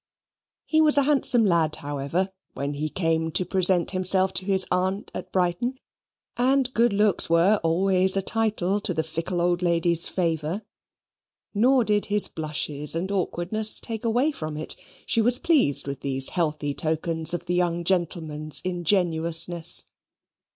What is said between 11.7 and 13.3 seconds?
did his blushes and